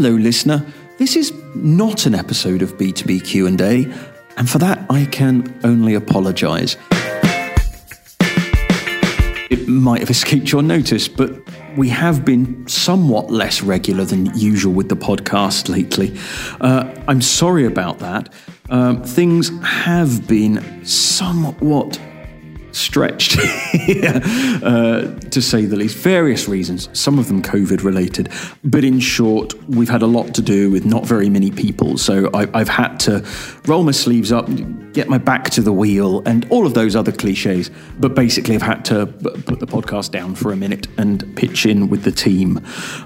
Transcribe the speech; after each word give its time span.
Hello, 0.00 0.14
listener. 0.14 0.64
This 0.98 1.16
is 1.16 1.32
not 1.56 2.06
an 2.06 2.14
episode 2.14 2.62
of 2.62 2.78
B2B 2.78 3.24
Q&A, 3.24 3.92
and 4.36 4.48
for 4.48 4.58
that 4.58 4.86
I 4.88 5.06
can 5.06 5.52
only 5.64 5.94
apologise. 5.94 6.76
It 9.50 9.66
might 9.66 9.98
have 9.98 10.08
escaped 10.08 10.52
your 10.52 10.62
notice, 10.62 11.08
but 11.08 11.32
we 11.76 11.88
have 11.88 12.24
been 12.24 12.64
somewhat 12.68 13.32
less 13.32 13.60
regular 13.60 14.04
than 14.04 14.26
usual 14.38 14.72
with 14.72 14.88
the 14.88 14.94
podcast 14.94 15.68
lately. 15.68 16.16
Uh, 16.60 16.94
I'm 17.08 17.20
sorry 17.20 17.66
about 17.66 17.98
that. 17.98 18.32
Um, 18.70 19.02
things 19.02 19.50
have 19.64 20.28
been 20.28 20.84
somewhat 20.84 22.00
stretched, 22.72 23.38
uh, 24.62 25.14
to 25.30 25.42
say 25.42 25.64
the 25.64 25.76
least. 25.76 25.96
Various 25.98 26.48
reasons, 26.48 26.88
some 26.98 27.18
of 27.18 27.28
them 27.28 27.42
COVID 27.42 27.82
related. 27.82 28.30
But 28.64 28.84
in 28.84 29.00
short, 29.00 29.54
we've 29.68 29.88
had 29.88 30.02
a 30.02 30.06
lot 30.06 30.34
to 30.34 30.42
do 30.42 30.70
with 30.70 30.84
not 30.84 31.06
very 31.06 31.28
many 31.30 31.50
people. 31.50 31.98
So 31.98 32.30
I, 32.34 32.48
I've 32.54 32.68
had 32.68 32.98
to 33.00 33.26
roll 33.66 33.82
my 33.82 33.92
sleeves 33.92 34.32
up, 34.32 34.48
get 34.92 35.08
my 35.08 35.18
back 35.18 35.50
to 35.50 35.62
the 35.62 35.72
wheel, 35.72 36.22
and 36.26 36.46
all 36.50 36.66
of 36.66 36.74
those 36.74 36.96
other 36.96 37.12
cliches. 37.12 37.70
But 37.98 38.14
basically, 38.14 38.54
I've 38.54 38.62
had 38.62 38.84
to 38.86 39.06
put 39.06 39.60
the 39.60 39.66
podcast 39.66 40.10
down 40.10 40.34
for 40.34 40.52
a 40.52 40.56
minute 40.56 40.86
and 40.98 41.36
pitch 41.36 41.66
in 41.66 41.88
with 41.88 42.04
the 42.04 42.12
team. 42.12 42.64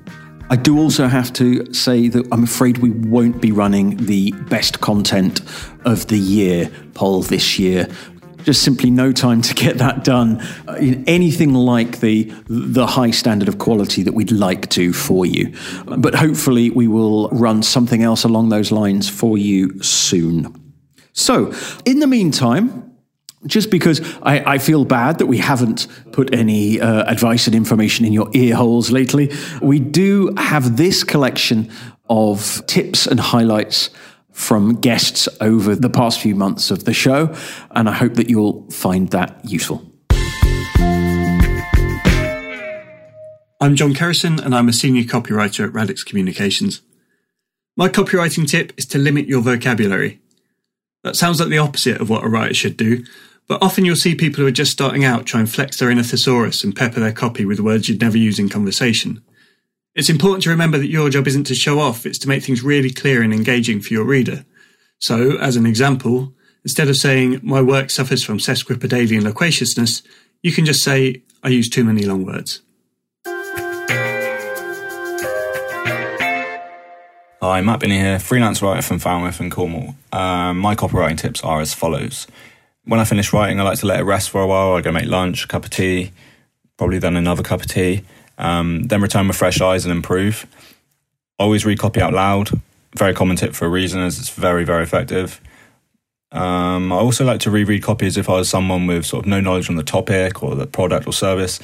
I 0.51 0.55
do 0.55 0.79
also 0.79 1.07
have 1.07 1.31
to 1.33 1.71
say 1.73 2.07
that 2.07 2.27
I'm 2.31 2.43
afraid 2.43 2.79
we 2.79 2.89
won't 2.89 3.39
be 3.39 3.51
running 3.51 3.97
the 3.97 4.31
best 4.49 4.81
content 4.81 5.41
of 5.85 6.07
the 6.07 6.17
year 6.17 6.71
poll 6.95 7.21
this 7.21 7.59
year. 7.59 7.87
Just 8.43 8.63
simply 8.63 8.89
no 8.89 9.11
time 9.11 9.43
to 9.43 9.53
get 9.53 9.77
that 9.77 10.03
done 10.03 10.41
uh, 10.67 10.73
in 10.73 11.03
anything 11.07 11.53
like 11.53 11.99
the 11.99 12.23
the 12.47 12.87
high 12.87 13.11
standard 13.11 13.47
of 13.47 13.59
quality 13.59 14.01
that 14.01 14.13
we'd 14.13 14.31
like 14.31 14.69
to 14.69 14.91
for 14.91 15.25
you. 15.25 15.53
But 15.85 16.15
hopefully 16.15 16.71
we 16.71 16.87
will 16.87 17.29
run 17.29 17.61
something 17.61 18.01
else 18.01 18.23
along 18.23 18.49
those 18.49 18.71
lines 18.71 19.07
for 19.07 19.37
you 19.37 19.83
soon. 19.83 20.73
So, 21.13 21.53
in 21.85 21.99
the 21.99 22.07
meantime, 22.07 22.88
just 23.45 23.71
because 23.71 24.01
I, 24.21 24.55
I, 24.55 24.57
feel 24.57 24.83
bad 24.83 25.19
that 25.19 25.27
we 25.27 25.37
haven't 25.37 25.87
put 26.11 26.33
any 26.33 26.81
uh, 26.81 27.03
advice 27.09 27.47
and 27.47 27.55
information 27.55 28.05
in 28.05 28.11
your 28.11 28.29
ear 28.33 28.55
holes 28.55 28.91
lately, 28.91 29.31
we 29.61 29.79
do 29.79 30.33
have 30.37 30.75
this 30.75 31.03
collection 31.03 31.71
of 32.09 32.61
tips 32.67 33.07
and 33.07 33.19
highlights 33.19 33.91
from 34.31 34.75
guests 34.75 35.29
over 35.41 35.75
the 35.75 35.89
past 35.89 36.19
few 36.19 36.35
months 36.35 36.71
of 36.71 36.85
the 36.85 36.93
show, 36.93 37.35
and 37.71 37.89
I 37.89 37.93
hope 37.93 38.15
that 38.15 38.29
you'll 38.29 38.69
find 38.71 39.09
that 39.09 39.39
useful. 39.43 39.85
I'm 43.61 43.75
John 43.75 43.93
Kerrison, 43.93 44.43
and 44.43 44.55
I'm 44.55 44.69
a 44.69 44.73
senior 44.73 45.03
copywriter 45.03 45.65
at 45.65 45.73
Radix 45.73 46.05
Communications. 46.05 46.81
My 47.75 47.89
copywriting 47.89 48.49
tip 48.49 48.71
is 48.77 48.85
to 48.87 48.97
limit 48.97 49.27
your 49.27 49.41
vocabulary. 49.41 50.21
That 51.03 51.15
sounds 51.15 51.39
like 51.39 51.49
the 51.49 51.57
opposite 51.57 51.99
of 51.99 52.09
what 52.09 52.23
a 52.23 52.29
writer 52.29 52.53
should 52.53 52.77
do, 52.77 53.03
but 53.49 53.61
often 53.63 53.83
you'll 53.83 53.95
see 53.95 54.13
people 54.13 54.41
who 54.41 54.47
are 54.47 54.51
just 54.51 54.71
starting 54.71 55.03
out 55.03 55.25
try 55.25 55.39
and 55.39 55.49
flex 55.49 55.79
their 55.79 55.89
inner 55.89 56.03
thesaurus 56.03 56.63
and 56.63 56.75
pepper 56.75 56.99
their 56.99 57.11
copy 57.11 57.45
with 57.45 57.59
words 57.59 57.89
you'd 57.89 57.99
never 57.99 58.17
use 58.17 58.37
in 58.37 58.47
conversation. 58.47 59.23
It's 59.95 60.07
important 60.07 60.43
to 60.43 60.51
remember 60.51 60.77
that 60.77 60.91
your 60.91 61.09
job 61.09 61.27
isn't 61.27 61.45
to 61.45 61.55
show 61.55 61.79
off, 61.79 62.05
it's 62.05 62.19
to 62.19 62.27
make 62.27 62.43
things 62.43 62.61
really 62.61 62.91
clear 62.91 63.23
and 63.23 63.33
engaging 63.33 63.81
for 63.81 63.91
your 63.91 64.05
reader. 64.05 64.45
So, 64.99 65.37
as 65.39 65.55
an 65.55 65.65
example, 65.65 66.31
instead 66.63 66.89
of 66.89 66.95
saying, 66.95 67.39
my 67.41 67.59
work 67.59 67.89
suffers 67.89 68.23
from 68.23 68.37
sesquipedalian 68.37 69.23
loquaciousness, 69.23 70.03
you 70.43 70.51
can 70.51 70.63
just 70.63 70.83
say, 70.83 71.23
I 71.41 71.47
use 71.49 71.69
too 71.69 71.83
many 71.83 72.03
long 72.03 72.25
words. 72.25 72.61
Hi, 77.41 77.61
Matt 77.61 77.79
Binney 77.79 77.97
here, 77.97 78.19
freelance 78.19 78.61
writer 78.61 78.83
from 78.83 78.99
Falmouth 78.99 79.39
and 79.39 79.51
Cornwall. 79.51 79.95
Um, 80.13 80.59
my 80.59 80.75
copywriting 80.75 81.17
tips 81.17 81.43
are 81.43 81.61
as 81.61 81.73
follows 81.73 82.27
when 82.85 82.99
I 82.99 83.05
finish 83.05 83.31
writing, 83.33 83.59
I 83.59 83.63
like 83.63 83.79
to 83.79 83.85
let 83.85 83.99
it 83.99 84.03
rest 84.03 84.29
for 84.29 84.41
a 84.41 84.47
while. 84.47 84.73
I 84.73 84.81
go 84.81 84.91
make 84.91 85.05
lunch, 85.05 85.45
a 85.45 85.47
cup 85.47 85.65
of 85.65 85.69
tea, 85.69 86.11
probably 86.77 86.99
then 86.99 87.15
another 87.15 87.43
cup 87.43 87.61
of 87.61 87.67
tea, 87.67 88.03
um, 88.37 88.83
then 88.83 89.01
return 89.01 89.27
with 89.27 89.37
fresh 89.37 89.61
eyes 89.61 89.85
and 89.85 89.91
improve. 89.91 90.47
Always 91.37 91.65
read 91.65 91.79
copy 91.79 92.01
out 92.01 92.13
loud. 92.13 92.49
Very 92.97 93.13
common 93.13 93.35
tip 93.35 93.53
for 93.53 93.65
a 93.65 93.69
reason, 93.69 94.01
as 94.01 94.17
it's 94.17 94.29
very, 94.29 94.63
very 94.63 94.83
effective. 94.83 95.39
Um, 96.31 96.91
I 96.91 96.97
also 96.97 97.25
like 97.25 97.39
to 97.41 97.51
reread 97.51 97.83
copy 97.83 98.05
as 98.05 98.17
if 98.17 98.29
I 98.29 98.33
was 98.33 98.49
someone 98.49 98.87
with 98.87 99.05
sort 99.05 99.25
of 99.25 99.29
no 99.29 99.39
knowledge 99.39 99.69
on 99.69 99.75
the 99.75 99.83
topic 99.83 100.43
or 100.43 100.55
the 100.55 100.67
product 100.67 101.07
or 101.07 101.13
service, 101.13 101.59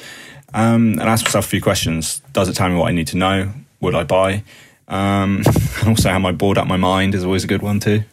um, 0.54 0.92
and 0.92 1.02
ask 1.02 1.24
myself 1.24 1.46
a 1.46 1.48
few 1.48 1.62
questions. 1.62 2.20
Does 2.32 2.48
it 2.48 2.54
tell 2.54 2.68
me 2.68 2.76
what 2.76 2.88
I 2.88 2.92
need 2.92 3.06
to 3.08 3.16
know? 3.16 3.52
Would 3.80 3.94
I 3.94 4.04
buy? 4.04 4.42
Um, 4.88 5.42
also, 5.86 6.08
am 6.10 6.26
I 6.26 6.32
bored 6.32 6.58
out 6.58 6.66
my 6.66 6.76
mind 6.76 7.14
is 7.14 7.24
always 7.24 7.44
a 7.44 7.48
good 7.48 7.62
one 7.62 7.80
too. 7.80 8.04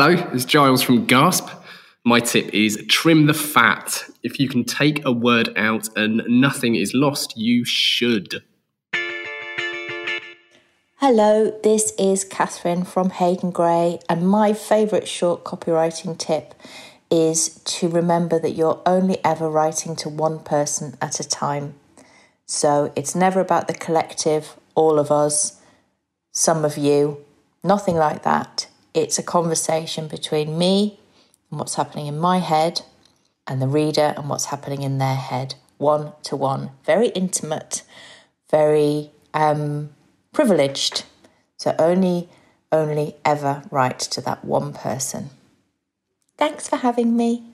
Hello, 0.00 0.14
it's 0.32 0.44
Giles 0.44 0.80
from 0.80 1.06
Gasp. 1.06 1.48
My 2.04 2.20
tip 2.20 2.54
is 2.54 2.84
trim 2.88 3.26
the 3.26 3.34
fat. 3.34 4.04
If 4.22 4.38
you 4.38 4.48
can 4.48 4.62
take 4.62 5.04
a 5.04 5.10
word 5.10 5.52
out 5.56 5.88
and 5.96 6.22
nothing 6.28 6.76
is 6.76 6.94
lost, 6.94 7.36
you 7.36 7.64
should. 7.64 8.44
Hello, 10.98 11.50
this 11.64 11.92
is 11.98 12.22
Catherine 12.22 12.84
from 12.84 13.10
Hayden 13.10 13.50
Gray, 13.50 13.98
and 14.08 14.28
my 14.28 14.52
favourite 14.52 15.08
short 15.08 15.42
copywriting 15.42 16.16
tip 16.16 16.54
is 17.10 17.48
to 17.64 17.88
remember 17.88 18.38
that 18.38 18.52
you're 18.52 18.80
only 18.86 19.18
ever 19.24 19.50
writing 19.50 19.96
to 19.96 20.08
one 20.08 20.38
person 20.38 20.96
at 21.02 21.18
a 21.18 21.28
time. 21.28 21.74
So 22.46 22.92
it's 22.94 23.16
never 23.16 23.40
about 23.40 23.66
the 23.66 23.74
collective, 23.74 24.54
all 24.76 25.00
of 25.00 25.10
us, 25.10 25.60
some 26.30 26.64
of 26.64 26.78
you, 26.78 27.24
nothing 27.64 27.96
like 27.96 28.22
that. 28.22 28.68
It's 28.94 29.18
a 29.18 29.22
conversation 29.22 30.08
between 30.08 30.58
me 30.58 30.98
and 31.50 31.58
what's 31.58 31.74
happening 31.74 32.06
in 32.06 32.18
my 32.18 32.38
head 32.38 32.82
and 33.46 33.60
the 33.60 33.68
reader 33.68 34.14
and 34.16 34.28
what's 34.28 34.46
happening 34.46 34.82
in 34.82 34.98
their 34.98 35.16
head, 35.16 35.54
one 35.76 36.12
to 36.24 36.36
one. 36.36 36.70
Very 36.84 37.08
intimate, 37.08 37.82
very 38.50 39.10
um, 39.34 39.90
privileged. 40.32 41.04
So 41.56 41.74
only, 41.78 42.28
only 42.72 43.16
ever 43.24 43.62
write 43.70 43.98
to 44.00 44.20
that 44.22 44.44
one 44.44 44.72
person. 44.72 45.30
Thanks 46.36 46.68
for 46.68 46.76
having 46.76 47.16
me. 47.16 47.44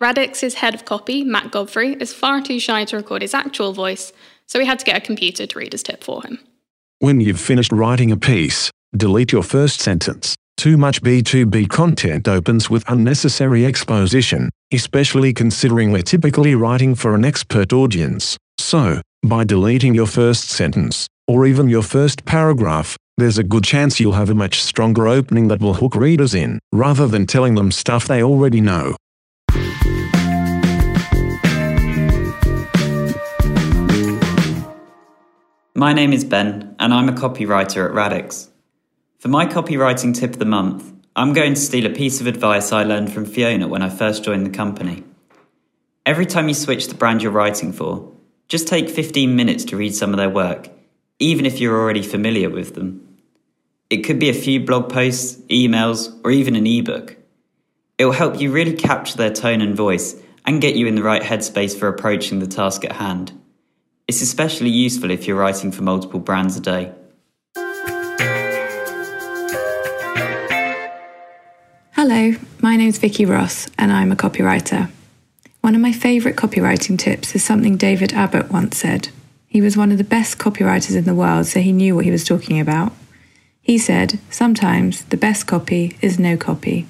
Radix's 0.00 0.54
head 0.54 0.74
of 0.74 0.86
copy, 0.86 1.24
Matt 1.24 1.50
Godfrey, 1.50 1.92
is 2.00 2.14
far 2.14 2.40
too 2.40 2.58
shy 2.58 2.84
to 2.86 2.96
record 2.96 3.20
his 3.20 3.34
actual 3.34 3.74
voice, 3.74 4.14
so 4.46 4.58
we 4.58 4.64
had 4.64 4.78
to 4.78 4.84
get 4.84 4.96
a 4.96 5.00
computer 5.00 5.46
to 5.46 5.58
read 5.58 5.72
his 5.72 5.82
tip 5.82 6.02
for 6.02 6.22
him. 6.22 6.38
When 7.02 7.18
you've 7.18 7.40
finished 7.40 7.72
writing 7.72 8.12
a 8.12 8.16
piece, 8.18 8.70
delete 8.94 9.32
your 9.32 9.42
first 9.42 9.80
sentence. 9.80 10.36
Too 10.58 10.76
much 10.76 11.00
B2B 11.00 11.70
content 11.70 12.28
opens 12.28 12.68
with 12.68 12.84
unnecessary 12.88 13.64
exposition, 13.64 14.50
especially 14.70 15.32
considering 15.32 15.92
we're 15.92 16.02
typically 16.02 16.54
writing 16.54 16.94
for 16.94 17.14
an 17.14 17.24
expert 17.24 17.72
audience. 17.72 18.36
So, 18.58 19.00
by 19.22 19.44
deleting 19.44 19.94
your 19.94 20.08
first 20.08 20.50
sentence, 20.50 21.06
or 21.26 21.46
even 21.46 21.70
your 21.70 21.80
first 21.80 22.26
paragraph, 22.26 22.98
there's 23.16 23.38
a 23.38 23.44
good 23.44 23.64
chance 23.64 23.98
you'll 23.98 24.12
have 24.12 24.28
a 24.28 24.34
much 24.34 24.62
stronger 24.62 25.08
opening 25.08 25.48
that 25.48 25.62
will 25.62 25.72
hook 25.72 25.96
readers 25.96 26.34
in, 26.34 26.58
rather 26.70 27.06
than 27.06 27.26
telling 27.26 27.54
them 27.54 27.72
stuff 27.72 28.08
they 28.08 28.22
already 28.22 28.60
know. 28.60 28.94
My 35.80 35.94
name 35.94 36.12
is 36.12 36.26
Ben, 36.26 36.76
and 36.78 36.92
I'm 36.92 37.08
a 37.08 37.12
copywriter 37.12 37.86
at 37.86 37.94
Radix. 37.94 38.50
For 39.18 39.28
my 39.28 39.46
copywriting 39.46 40.14
tip 40.14 40.34
of 40.34 40.38
the 40.38 40.44
month, 40.44 40.92
I'm 41.16 41.32
going 41.32 41.54
to 41.54 41.60
steal 41.60 41.86
a 41.86 41.94
piece 41.94 42.20
of 42.20 42.26
advice 42.26 42.70
I 42.70 42.82
learned 42.82 43.14
from 43.14 43.24
Fiona 43.24 43.66
when 43.66 43.80
I 43.80 43.88
first 43.88 44.22
joined 44.22 44.44
the 44.44 44.50
company. 44.50 45.04
Every 46.04 46.26
time 46.26 46.48
you 46.48 46.54
switch 46.54 46.88
the 46.88 46.94
brand 46.94 47.22
you're 47.22 47.32
writing 47.32 47.72
for, 47.72 48.12
just 48.46 48.68
take 48.68 48.90
15 48.90 49.34
minutes 49.34 49.64
to 49.64 49.78
read 49.78 49.94
some 49.94 50.10
of 50.10 50.18
their 50.18 50.28
work, 50.28 50.68
even 51.18 51.46
if 51.46 51.60
you're 51.60 51.80
already 51.80 52.02
familiar 52.02 52.50
with 52.50 52.74
them. 52.74 53.16
It 53.88 54.04
could 54.04 54.18
be 54.18 54.28
a 54.28 54.34
few 54.34 54.60
blog 54.60 54.90
posts, 54.90 55.36
emails, 55.48 56.14
or 56.22 56.30
even 56.30 56.56
an 56.56 56.66
ebook. 56.66 57.16
It 57.96 58.04
will 58.04 58.12
help 58.12 58.38
you 58.38 58.52
really 58.52 58.74
capture 58.74 59.16
their 59.16 59.32
tone 59.32 59.62
and 59.62 59.74
voice 59.74 60.14
and 60.44 60.60
get 60.60 60.76
you 60.76 60.86
in 60.86 60.94
the 60.94 61.02
right 61.02 61.22
headspace 61.22 61.74
for 61.74 61.88
approaching 61.88 62.38
the 62.38 62.46
task 62.46 62.84
at 62.84 62.96
hand. 62.96 63.32
It's 64.10 64.22
especially 64.22 64.70
useful 64.70 65.12
if 65.12 65.28
you're 65.28 65.36
writing 65.36 65.70
for 65.70 65.84
multiple 65.84 66.18
brands 66.18 66.56
a 66.56 66.60
day. 66.60 66.92
Hello, 71.92 72.32
my 72.60 72.74
name's 72.74 72.98
Vicky 72.98 73.24
Ross, 73.24 73.68
and 73.78 73.92
I'm 73.92 74.10
a 74.10 74.16
copywriter. 74.16 74.90
One 75.60 75.76
of 75.76 75.80
my 75.80 75.92
favourite 75.92 76.36
copywriting 76.36 76.98
tips 76.98 77.36
is 77.36 77.44
something 77.44 77.76
David 77.76 78.12
Abbott 78.12 78.50
once 78.50 78.78
said. 78.78 79.10
He 79.46 79.60
was 79.60 79.76
one 79.76 79.92
of 79.92 79.98
the 79.98 80.02
best 80.02 80.38
copywriters 80.38 80.96
in 80.96 81.04
the 81.04 81.14
world, 81.14 81.46
so 81.46 81.60
he 81.60 81.70
knew 81.70 81.94
what 81.94 82.04
he 82.04 82.10
was 82.10 82.24
talking 82.24 82.58
about. 82.58 82.92
He 83.62 83.78
said, 83.78 84.18
Sometimes 84.28 85.04
the 85.04 85.16
best 85.16 85.46
copy 85.46 85.96
is 86.00 86.18
no 86.18 86.36
copy. 86.36 86.88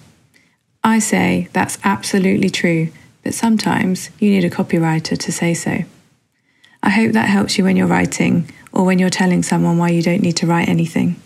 I 0.83 1.01
say 1.01 1.51
that's 1.53 1.77
absolutely 1.85 2.49
true, 2.49 2.89
but 3.23 3.35
sometimes 3.35 4.09
you 4.21 4.31
need 4.31 4.47
a 4.47 4.49
copywriter 4.49 5.19
to 5.19 5.31
say 5.31 5.53
so. 5.53 5.85
I 6.83 6.91
hope 6.91 7.13
that 7.13 7.29
helps 7.29 7.59
you 7.59 7.65
when 7.65 7.77
you're 7.77 7.87
writing 7.87 8.51
or 8.73 8.85
when 8.85 8.99
you're 8.99 9.11
telling 9.11 9.43
someone 9.43 9.77
why 9.77 9.91
you 9.91 10.03
don't 10.03 10.23
need 10.23 10.37
to 10.37 10.47
write 10.47 10.69
anything. 10.69 11.17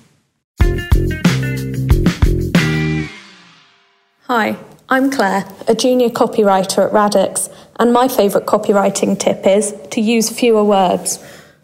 Hi, 4.23 4.57
I'm 4.89 5.11
Claire, 5.11 5.45
a 5.69 5.75
junior 5.75 6.09
copywriter 6.09 6.87
at 6.87 6.93
Radix, 6.93 7.49
and 7.79 7.93
my 7.93 8.09
favourite 8.09 8.47
copywriting 8.47 9.19
tip 9.19 9.47
is 9.47 9.75
to 9.91 10.01
use 10.01 10.29
fewer 10.29 10.65
words. 10.65 11.23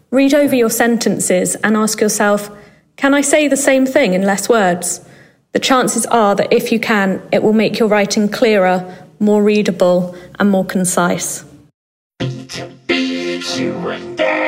Read 0.09 0.33
over 0.33 0.55
your 0.55 0.69
sentences 0.69 1.55
and 1.55 1.75
ask 1.75 1.99
yourself, 1.99 2.49
can 2.95 3.13
I 3.13 3.21
say 3.21 3.47
the 3.47 3.57
same 3.57 3.85
thing 3.85 4.13
in 4.13 4.21
less 4.21 4.47
words? 4.47 5.05
The 5.53 5.59
chances 5.59 6.05
are 6.05 6.35
that 6.35 6.53
if 6.53 6.71
you 6.71 6.79
can, 6.79 7.21
it 7.31 7.43
will 7.43 7.53
make 7.53 7.77
your 7.77 7.89
writing 7.89 8.29
clearer, 8.29 9.05
more 9.19 9.43
readable, 9.43 10.15
and 10.39 10.49
more 10.49 10.65
concise 10.65 11.43
you 13.57 13.73
were 13.79 13.99
there. 14.15 14.40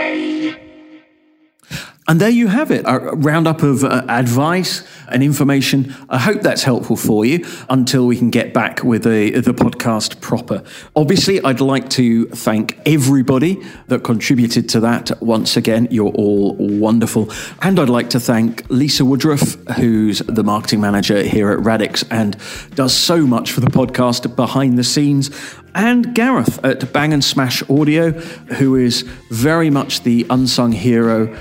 And 2.07 2.19
there 2.19 2.29
you 2.29 2.47
have 2.47 2.69
it, 2.69 2.83
a 2.85 2.99
roundup 3.15 3.63
of 3.63 3.83
uh, 3.85 4.03
advice 4.09 4.85
and 5.07 5.23
information. 5.23 5.95
I 6.09 6.19
hope 6.19 6.41
that's 6.41 6.63
helpful 6.63 6.97
for 6.97 7.23
you 7.23 7.45
until 7.69 8.05
we 8.07 8.17
can 8.17 8.29
get 8.29 8.53
back 8.53 8.83
with 8.83 9.03
the, 9.03 9.31
the 9.39 9.53
podcast 9.53 10.19
proper. 10.19 10.63
Obviously, 10.97 11.41
I'd 11.41 11.61
like 11.61 11.89
to 11.91 12.25
thank 12.25 12.77
everybody 12.85 13.63
that 13.87 14.03
contributed 14.03 14.67
to 14.69 14.81
that. 14.81 15.21
Once 15.21 15.55
again, 15.55 15.87
you're 15.91 16.11
all 16.11 16.55
wonderful. 16.55 17.31
And 17.61 17.79
I'd 17.79 17.89
like 17.89 18.09
to 18.11 18.19
thank 18.19 18.69
Lisa 18.69 19.05
Woodruff, 19.05 19.53
who's 19.77 20.19
the 20.19 20.43
marketing 20.43 20.81
manager 20.81 21.23
here 21.23 21.51
at 21.51 21.59
Radix 21.59 22.03
and 22.11 22.35
does 22.75 22.93
so 22.93 23.25
much 23.25 23.53
for 23.53 23.61
the 23.61 23.67
podcast 23.67 24.35
behind 24.35 24.77
the 24.77 24.83
scenes 24.83 25.29
and 25.75 26.13
Gareth 26.13 26.63
at 26.63 26.91
Bang 26.93 27.13
and 27.13 27.23
Smash 27.23 27.67
Audio, 27.69 28.11
who 28.11 28.75
is 28.75 29.01
very 29.29 29.69
much 29.69 30.03
the 30.03 30.25
unsung 30.29 30.71
hero, 30.71 31.35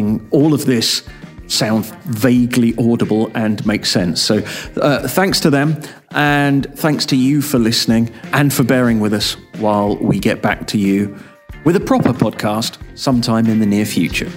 making 0.00 0.28
all 0.30 0.54
of 0.54 0.64
this 0.66 1.02
sound 1.46 1.84
vaguely 2.06 2.74
audible 2.78 3.30
and 3.34 3.64
make 3.66 3.84
sense. 3.84 4.20
So, 4.22 4.38
uh, 4.80 5.08
thanks 5.08 5.40
to 5.40 5.50
them, 5.50 5.80
and 6.12 6.66
thanks 6.76 7.04
to 7.06 7.16
you 7.16 7.42
for 7.42 7.58
listening 7.58 8.10
and 8.32 8.52
for 8.52 8.62
bearing 8.62 9.00
with 9.00 9.12
us 9.12 9.36
while 9.58 9.96
we 9.96 10.18
get 10.18 10.42
back 10.42 10.66
to 10.68 10.78
you 10.78 11.16
with 11.64 11.76
a 11.76 11.80
proper 11.80 12.12
podcast 12.12 12.78
sometime 12.94 13.46
in 13.46 13.58
the 13.60 13.66
near 13.66 13.84
future. 13.84 14.30